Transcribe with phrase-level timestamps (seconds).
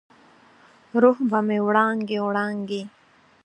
[1.01, 2.81] روح به مې وړانګې، وړانګې،